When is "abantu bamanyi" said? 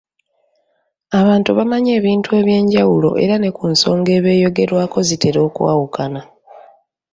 1.19-1.89